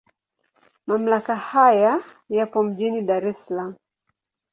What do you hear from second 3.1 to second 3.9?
es Salaam.